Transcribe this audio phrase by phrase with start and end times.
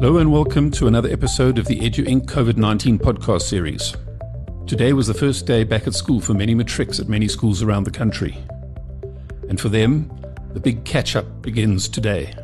[0.00, 2.24] Hello and welcome to another episode of the Edu Inc.
[2.24, 3.94] COVID 19 podcast series.
[4.66, 7.84] Today was the first day back at school for many matrics at many schools around
[7.84, 8.34] the country.
[9.50, 10.10] And for them,
[10.54, 12.34] the big catch up begins today.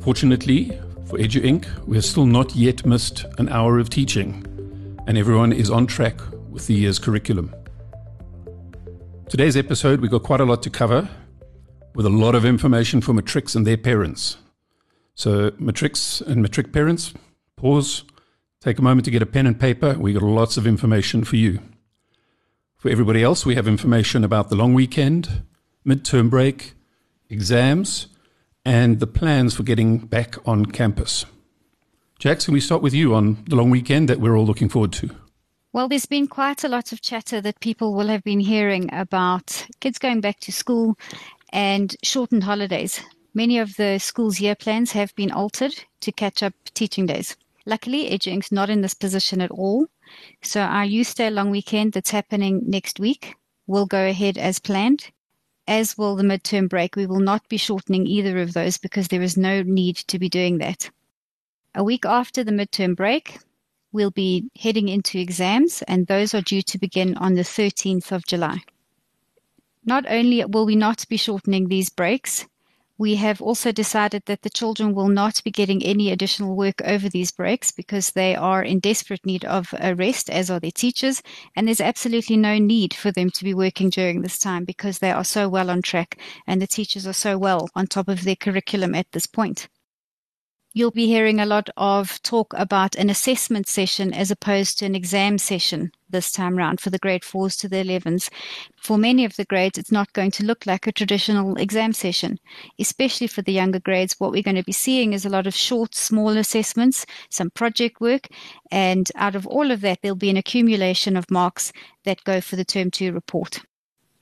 [0.00, 4.44] Fortunately, for Edu Inc., we have still not yet missed an hour of teaching,
[5.06, 6.16] and everyone is on track
[6.50, 7.54] with the year's curriculum.
[9.28, 11.08] Today's episode, we've got quite a lot to cover,
[11.94, 14.38] with a lot of information for matrics and their parents.
[15.18, 17.12] So, matrics and matric parents,
[17.56, 18.04] pause,
[18.60, 19.94] take a moment to get a pen and paper.
[19.98, 21.58] We got lots of information for you.
[22.76, 25.42] For everybody else, we have information about the long weekend,
[25.84, 26.74] midterm break,
[27.28, 28.06] exams,
[28.64, 31.24] and the plans for getting back on campus.
[32.20, 35.10] Can we start with you on the long weekend that we're all looking forward to?
[35.72, 39.66] Well, there's been quite a lot of chatter that people will have been hearing about
[39.80, 40.96] kids going back to school
[41.52, 43.02] and shortened holidays.
[43.38, 47.36] Many of the school's year plans have been altered to catch up teaching days.
[47.66, 49.86] Luckily, EduInc's not in this position at all.
[50.42, 53.36] So our Youth Day long weekend that's happening next week
[53.68, 55.12] will go ahead as planned,
[55.68, 56.96] as will the midterm break.
[56.96, 60.28] We will not be shortening either of those because there is no need to be
[60.28, 60.90] doing that.
[61.76, 63.38] A week after the midterm break,
[63.92, 68.26] we'll be heading into exams, and those are due to begin on the 13th of
[68.26, 68.58] July.
[69.84, 72.44] Not only will we not be shortening these breaks,
[72.98, 77.08] we have also decided that the children will not be getting any additional work over
[77.08, 81.22] these breaks because they are in desperate need of a rest, as are their teachers.
[81.54, 85.12] And there's absolutely no need for them to be working during this time because they
[85.12, 88.36] are so well on track and the teachers are so well on top of their
[88.36, 89.68] curriculum at this point
[90.74, 94.94] you'll be hearing a lot of talk about an assessment session as opposed to an
[94.94, 98.30] exam session this time round for the grade fours to the 11s.
[98.76, 102.38] For many of the grades, it's not going to look like a traditional exam session,
[102.78, 104.16] especially for the younger grades.
[104.18, 108.00] What we're going to be seeing is a lot of short, small assessments, some project
[108.00, 108.28] work,
[108.70, 111.72] and out of all of that, there'll be an accumulation of marks
[112.04, 113.60] that go for the term two report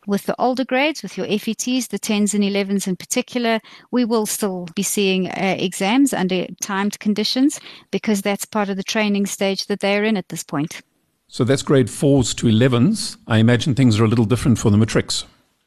[0.06, 4.27] with the older grades, with your FETs, the 10s and 11s in particular, we will
[4.27, 9.66] still be seeing uh, exams under timed conditions because that's part of the training stage
[9.66, 10.81] that they're in at this point.
[11.28, 13.16] So that's grade 4s to 11s.
[13.26, 15.25] I imagine things are a little different for the matrics.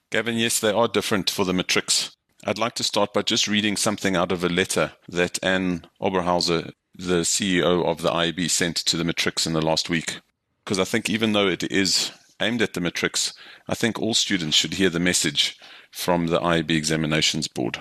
[0.09, 2.15] Gavin, yes, they are different for the matrics.
[2.45, 6.71] I'd like to start by just reading something out of a letter that Anne Oberholzer,
[6.95, 10.19] the CEO of the IEB, sent to the matrics in the last week.
[10.63, 13.33] Because I think even though it is aimed at the matrics,
[13.67, 15.59] I think all students should hear the message
[15.91, 17.79] from the IEB Examinations Board.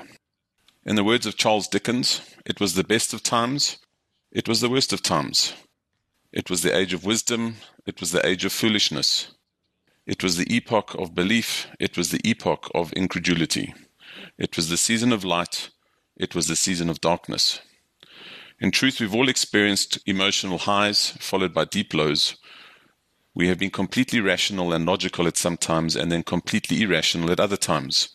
[0.84, 3.78] In the words of Charles Dickens, it was the best of times,
[4.32, 5.52] it was the worst of times.
[6.32, 7.56] It was the age of wisdom,
[7.86, 9.28] it was the age of foolishness.
[10.06, 13.74] It was the epoch of belief, it was the epoch of incredulity.
[14.36, 15.70] It was the season of light,
[16.16, 17.60] it was the season of darkness.
[18.60, 22.36] In truth, we've all experienced emotional highs followed by deep lows,
[23.38, 27.38] we have been completely rational and logical at some times and then completely irrational at
[27.38, 28.08] other times.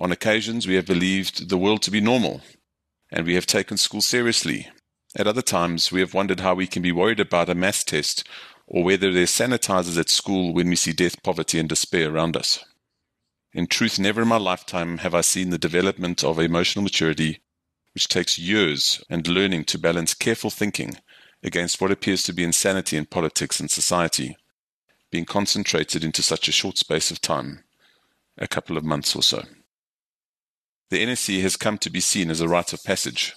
[0.00, 2.40] On occasions, we have believed the world to be normal
[3.12, 4.68] and we have taken school seriously.
[5.16, 8.24] At other times, we have wondered how we can be worried about a math test
[8.66, 12.64] or whether there's sanitizers at school when we see death, poverty, and despair around us.
[13.52, 17.40] In truth, never in my lifetime have I seen the development of emotional maturity,
[17.94, 20.98] which takes years and learning to balance careful thinking
[21.42, 24.36] against what appears to be insanity in politics and society
[25.10, 27.64] being concentrated into such a short space of time,
[28.36, 29.42] a couple of months or so.
[30.90, 33.34] The NSC has come to be seen as a rite of passage.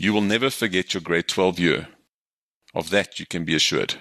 [0.00, 1.88] You will never forget your grade 12 year.
[2.74, 3.96] Of that you can be assured.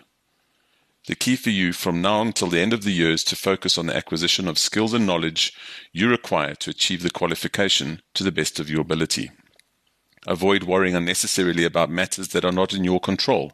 [1.07, 3.77] The key for you from now until the end of the year is to focus
[3.77, 5.51] on the acquisition of skills and knowledge
[5.91, 9.29] you require to achieve the qualification to the best of your ability.
[10.25, 13.51] Avoid worrying unnecessarily about matters that are not in your control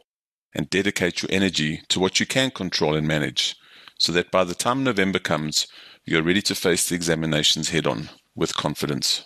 [0.54, 3.56] and dedicate your energy to what you can control and manage
[3.98, 5.66] so that by the time November comes,
[6.04, 9.24] you are ready to face the examinations head on with confidence.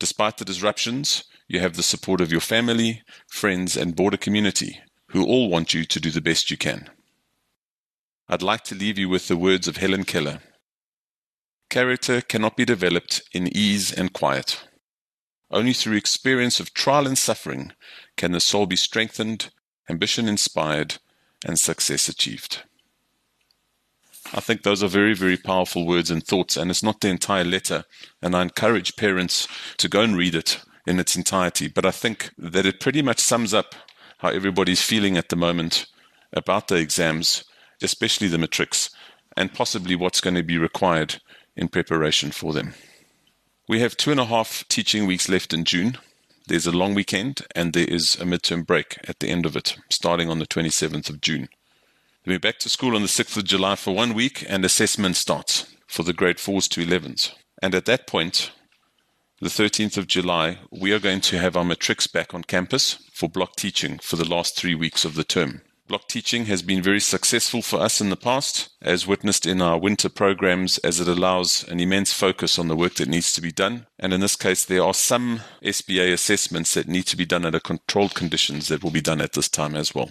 [0.00, 5.24] Despite the disruptions, you have the support of your family, friends, and broader community who
[5.24, 6.90] all want you to do the best you can.
[8.28, 10.40] I'd like to leave you with the words of Helen Keller.
[11.70, 14.62] Character cannot be developed in ease and quiet.
[15.50, 17.72] Only through experience of trial and suffering
[18.16, 19.50] can the soul be strengthened
[19.88, 20.96] ambition inspired,
[21.44, 22.62] and success achieved.
[24.32, 27.44] I think those are very, very powerful words and thoughts, and it's not the entire
[27.44, 27.84] letter.
[28.20, 29.48] And I encourage parents
[29.78, 31.68] to go and read it in its entirety.
[31.68, 33.74] But I think that it pretty much sums up
[34.18, 35.86] how everybody's feeling at the moment
[36.32, 37.44] about the exams,
[37.82, 38.90] especially the matrics,
[39.36, 41.20] and possibly what's going to be required
[41.56, 42.74] in preparation for them.
[43.68, 45.98] We have two and a half teaching weeks left in June,
[46.48, 49.76] there's a long weekend and there is a midterm break at the end of it,
[49.90, 51.50] starting on the 27th of June.
[52.24, 55.16] Then we're back to school on the 6th of July for one week and assessment
[55.16, 57.34] starts for the grade 4s to 11s.
[57.60, 58.50] And at that point,
[59.40, 63.28] the 13th of July, we are going to have our matrics back on campus for
[63.28, 65.62] block teaching for the last three weeks of the term.
[65.86, 69.78] Block teaching has been very successful for us in the past, as witnessed in our
[69.78, 73.52] winter programs, as it allows an immense focus on the work that needs to be
[73.52, 73.86] done.
[73.98, 77.60] And in this case, there are some SBA assessments that need to be done under
[77.60, 80.10] controlled conditions that will be done at this time as well.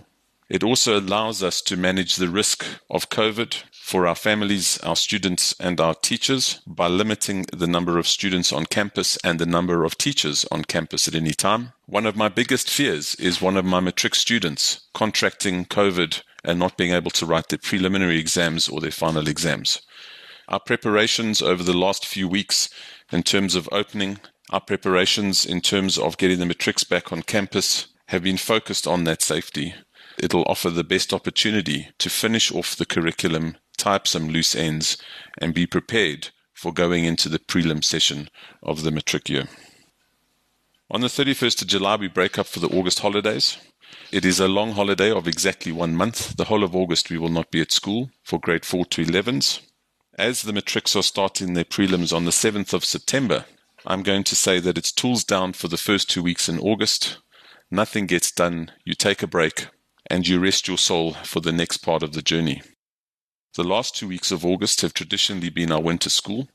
[0.49, 5.53] It also allows us to manage the risk of COVID for our families, our students,
[5.59, 9.97] and our teachers by limiting the number of students on campus and the number of
[9.97, 11.73] teachers on campus at any time.
[11.85, 16.77] One of my biggest fears is one of my matric students contracting COVID and not
[16.77, 19.81] being able to write their preliminary exams or their final exams.
[20.47, 22.69] Our preparations over the last few weeks
[23.11, 27.87] in terms of opening, our preparations in terms of getting the matrics back on campus
[28.07, 29.73] have been focused on that safety
[30.19, 34.97] it'll offer the best opportunity to finish off the curriculum, type some loose ends,
[35.39, 38.29] and be prepared for going into the prelim session
[38.63, 39.47] of the matric year.
[40.89, 43.57] On the 31st of July, we break up for the August holidays.
[44.11, 46.35] It is a long holiday of exactly one month.
[46.37, 49.61] The whole of August, we will not be at school for grade 4 to 11s.
[50.17, 53.45] As the matrics are starting their prelims on the 7th of September,
[53.85, 57.17] I'm going to say that it's tools down for the first two weeks in August.
[57.69, 58.71] Nothing gets done.
[58.83, 59.67] You take a break,
[60.09, 62.61] and you rest your soul for the next part of the journey.
[63.55, 66.47] The last two weeks of August have traditionally been our winter school,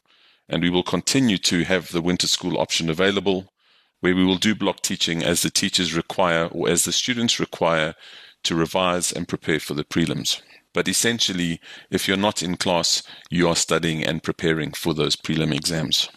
[0.49, 3.52] and we will continue to have the winter school option available
[4.00, 7.94] where we will do block teaching as the teachers require or as the students require
[8.43, 10.43] to revise and prepare for the prelims.
[10.75, 11.60] But essentially,
[11.90, 16.08] if you're not in class, you are studying and preparing for those prelim exams.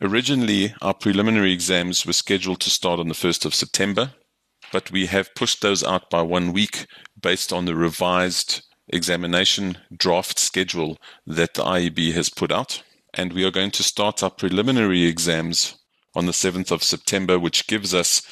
[0.00, 4.12] Originally, our preliminary exams were scheduled to start on the 1st of September,
[4.74, 6.88] but we have pushed those out by one week
[7.22, 12.82] based on the revised examination draft schedule that the IEB has put out.
[13.14, 15.76] And we are going to start our preliminary exams
[16.16, 18.22] on the 7th of September, which gives us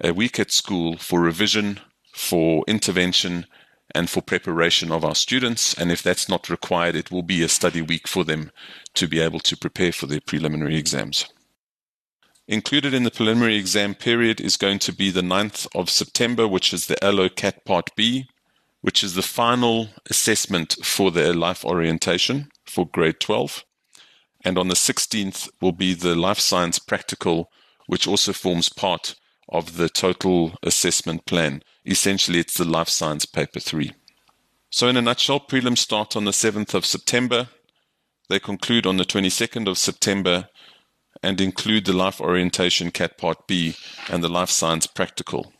[0.00, 1.80] a week at school for revision,
[2.14, 3.46] for intervention,
[3.92, 5.74] and for preparation of our students.
[5.74, 8.52] And if that's not required, it will be a study week for them
[8.94, 11.26] to be able to prepare for their preliminary exams.
[12.50, 16.72] Included in the preliminary exam period is going to be the 9th of September, which
[16.72, 18.26] is the LO CAT Part B,
[18.80, 23.64] which is the final assessment for their life orientation for grade 12.
[24.46, 27.50] And on the 16th will be the life science practical,
[27.86, 29.14] which also forms part
[29.50, 31.62] of the total assessment plan.
[31.84, 33.92] Essentially, it's the life science paper 3.
[34.70, 37.48] So, in a nutshell, prelims start on the 7th of September.
[38.30, 40.48] They conclude on the 22nd of September
[41.22, 43.76] and include the Life Orientation CAT Part B
[44.08, 45.52] and the Life Science Practical.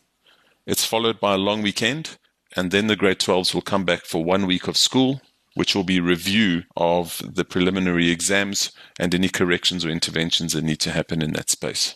[0.65, 2.17] It's followed by a long weekend,
[2.55, 5.21] and then the grade 12s will come back for one week of school,
[5.55, 10.79] which will be review of the preliminary exams and any corrections or interventions that need
[10.81, 11.95] to happen in that space.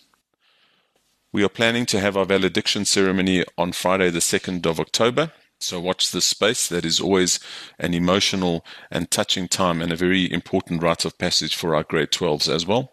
[1.31, 5.31] We are planning to have our valediction ceremony on Friday, the 2nd of October.
[5.59, 6.67] So watch this space.
[6.67, 7.39] That is always
[7.79, 12.11] an emotional and touching time and a very important rite of passage for our grade
[12.11, 12.92] 12s as well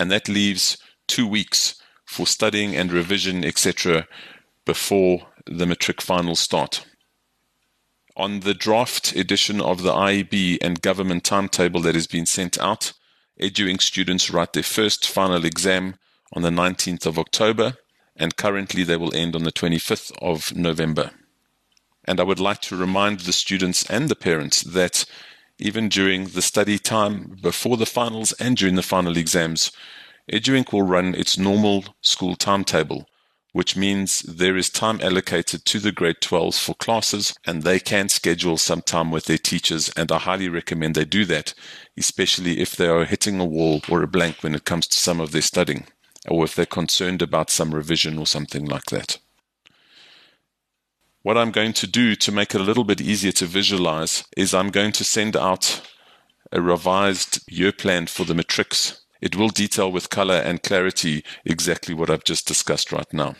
[0.00, 1.74] and that leaves two weeks
[2.06, 4.08] for studying and revision, etc.,
[4.64, 6.86] before the matric finals start.
[8.16, 12.94] On the draft edition of the IEB and government timetable that has been sent out,
[13.38, 15.96] EduInc students write their first final exam
[16.32, 17.74] on the 19th of October,
[18.16, 21.10] and currently they will end on the 25th of November.
[22.06, 25.04] And I would like to remind the students and the parents that
[25.60, 29.72] even during the study time before the finals and during the final exams,
[30.32, 33.06] EduInc will run its normal school timetable,
[33.52, 38.08] which means there is time allocated to the grade 12s for classes and they can
[38.08, 39.90] schedule some time with their teachers.
[39.96, 41.54] And I highly recommend they do that,
[41.96, 45.20] especially if they are hitting a wall or a blank when it comes to some
[45.20, 45.86] of their studying
[46.28, 49.18] or if they're concerned about some revision or something like that.
[51.22, 54.54] What I'm going to do to make it a little bit easier to visualize is
[54.54, 55.82] I'm going to send out
[56.50, 59.02] a revised year plan for the matrics.
[59.20, 63.34] It will detail with color and clarity exactly what I've just discussed right now.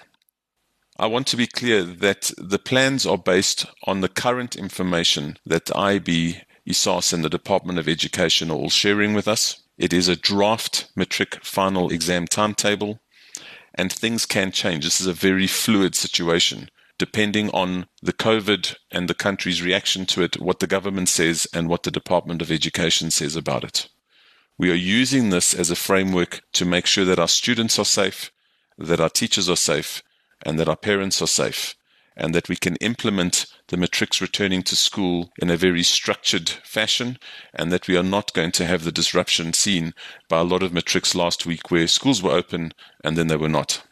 [0.98, 5.74] I want to be clear that the plans are based on the current information that
[5.74, 9.62] IB, ISASA, and the Department of Education are all sharing with us.
[9.78, 13.00] It is a draft matric final exam timetable,
[13.74, 14.84] and things can change.
[14.84, 16.68] This is a very fluid situation
[17.00, 21.66] depending on the COVID and the country's reaction to it, what the government says, and
[21.66, 23.88] what the Department of Education says about it.
[24.58, 28.30] We are using this as a framework to make sure that our students are safe,
[28.76, 30.02] that our teachers are safe
[30.44, 31.74] and that our parents are safe
[32.18, 37.16] and that we can implement the matrics returning to school in a very structured fashion
[37.54, 39.94] and that we are not going to have the disruption seen
[40.28, 43.48] by a lot of matrics last week where schools were open and then they were
[43.48, 43.82] not.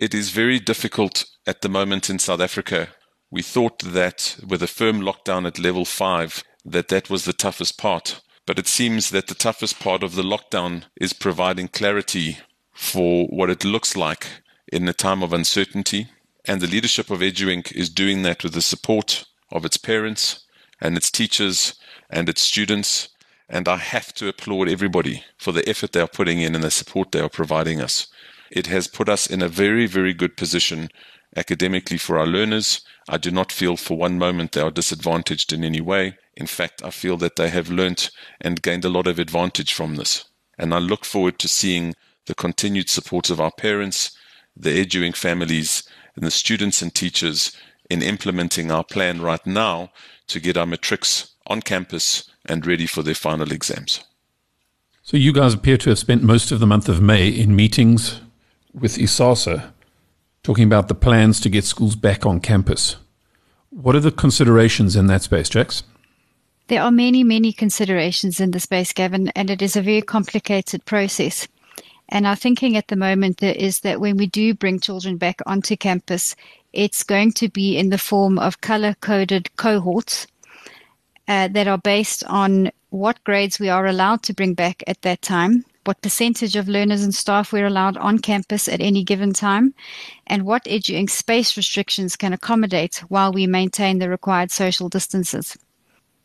[0.00, 2.88] It is very difficult at the moment in South Africa.
[3.30, 7.78] We thought that with a firm lockdown at level 5 that that was the toughest
[7.78, 12.38] part, but it seems that the toughest part of the lockdown is providing clarity
[12.72, 14.26] for what it looks like
[14.72, 16.08] in a time of uncertainty
[16.44, 20.44] and the leadership of EduInc is doing that with the support of its parents
[20.80, 21.74] and its teachers
[22.10, 23.08] and its students.
[23.48, 26.70] And I have to applaud everybody for the effort they are putting in and the
[26.70, 28.08] support they are providing us.
[28.52, 30.90] It has put us in a very, very good position
[31.34, 32.82] academically for our learners.
[33.08, 36.18] I do not feel for one moment they are disadvantaged in any way.
[36.36, 38.10] In fact, I feel that they have learnt
[38.42, 40.26] and gained a lot of advantage from this.
[40.58, 41.94] And I look forward to seeing
[42.26, 44.14] the continued support of our parents,
[44.54, 45.82] the EduInc families,
[46.14, 47.56] and the students and teachers
[47.88, 49.92] in implementing our plan right now
[50.26, 54.04] to get our matrics on campus and ready for their final exams.
[55.02, 58.20] So, you guys appear to have spent most of the month of May in meetings
[58.74, 59.72] with ISASA
[60.42, 62.96] talking about the plans to get schools back on campus.
[63.70, 65.82] What are the considerations in that space, Jax?
[66.68, 70.84] There are many, many considerations in the space, Gavin, and it is a very complicated
[70.84, 71.46] process.
[72.08, 75.76] And our thinking at the moment is that when we do bring children back onto
[75.76, 76.36] campus,
[76.72, 80.26] it's going to be in the form of color coded cohorts
[81.28, 85.22] uh, that are based on what grades we are allowed to bring back at that
[85.22, 89.74] time, what percentage of learners and staff we're allowed on campus at any given time,
[90.26, 95.56] and what EduInc space restrictions can accommodate while we maintain the required social distances.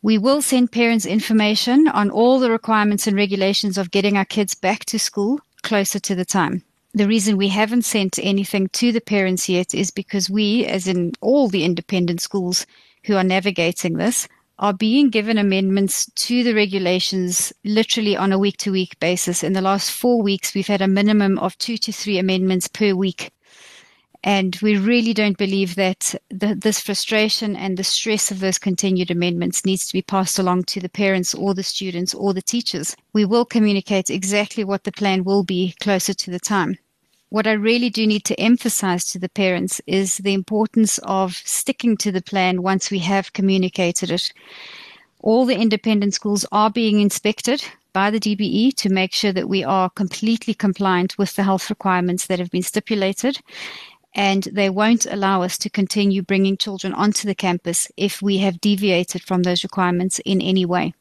[0.02, 4.54] We will send parents information on all the requirements and regulations of getting our kids
[4.54, 6.64] back to school closer to the time.
[6.94, 11.14] The reason we haven't sent anything to the parents yet is because we, as in
[11.22, 12.66] all the independent schools
[13.06, 14.28] who are navigating this,
[14.60, 19.44] are being given amendments to the regulations literally on a week to week basis.
[19.44, 22.94] In the last four weeks, we've had a minimum of two to three amendments per
[22.94, 23.32] week
[24.24, 29.12] and we really don't believe that the, this frustration and the stress of those continued
[29.12, 32.96] amendments needs to be passed along to the parents or the students or the teachers.
[33.14, 36.78] We will communicate exactly what the plan will be closer to the time.
[37.30, 41.98] What I really do need to emphasize to the parents is the importance of sticking
[41.98, 44.32] to the plan once we have communicated it.
[45.20, 49.62] All the independent schools are being inspected by the DBE to make sure that we
[49.62, 53.42] are completely compliant with the health requirements that have been stipulated
[54.16, 58.62] and they won't allow us to continue bringing children onto the campus if we have
[58.62, 60.94] deviated from those requirements in any way.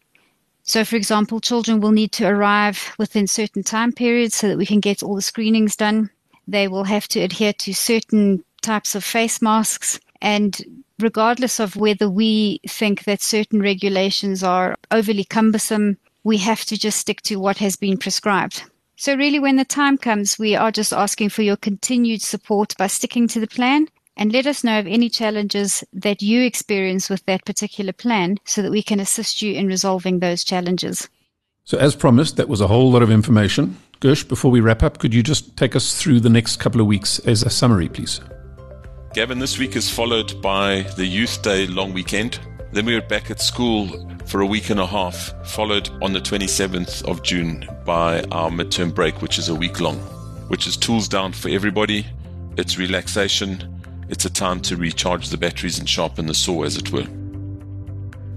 [0.65, 4.67] So, for example, children will need to arrive within certain time periods so that we
[4.67, 6.11] can get all the screenings done.
[6.47, 9.99] They will have to adhere to certain types of face masks.
[10.21, 16.79] And regardless of whether we think that certain regulations are overly cumbersome, we have to
[16.79, 18.65] just stick to what has been prescribed.
[18.97, 22.87] So, really, when the time comes, we are just asking for your continued support by
[22.87, 27.25] sticking to the plan and let us know of any challenges that you experience with
[27.27, 31.09] that particular plan so that we can assist you in resolving those challenges.
[31.65, 33.77] So, as promised, that was a whole lot of information.
[34.01, 36.87] Gersh, before we wrap up, could you just take us through the next couple of
[36.87, 38.21] weeks as a summary, please?
[39.15, 42.39] Gavin, this week is followed by the Youth Day long weekend.
[42.73, 43.89] Then we are back at school
[44.27, 48.95] for a week and a half, followed on the 27th of June by our midterm
[48.95, 49.97] break, which is a week long,
[50.49, 52.05] which is tools down for everybody.
[52.59, 53.83] It's relaxation.
[54.11, 57.07] It's a time to recharge the batteries and sharpen the saw, as it were.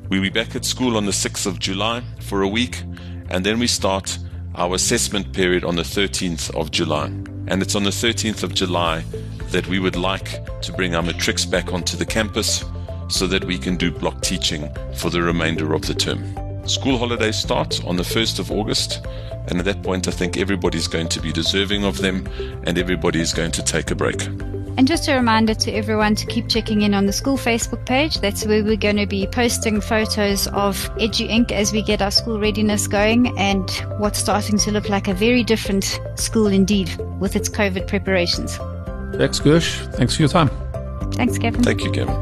[0.09, 2.81] We'll be back at school on the 6th of July for a week,
[3.29, 4.17] and then we start
[4.55, 7.05] our assessment period on the 13th of July.
[7.47, 9.03] And it's on the 13th of July
[9.51, 12.63] that we would like to bring our matrics back onto the campus
[13.07, 16.23] so that we can do block teaching for the remainder of the term.
[16.67, 19.05] School holidays start on the 1st of August,
[19.47, 22.27] and at that point, I think everybody's going to be deserving of them
[22.65, 24.27] and everybody is going to take a break.
[24.79, 28.21] And just a reminder to everyone to keep checking in on the school Facebook page.
[28.21, 32.39] That's where we're going to be posting photos of EduInc as we get our school
[32.39, 37.49] readiness going and what's starting to look like a very different school indeed with its
[37.49, 38.55] COVID preparations.
[39.17, 40.49] Thanks, Gersh, thanks for your time.
[41.11, 41.61] Thanks, Kevin.
[41.61, 42.15] Thank you, Kevin.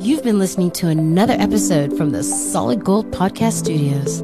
[0.00, 4.22] You've been listening to another episode from the Solid Gold Podcast Studios.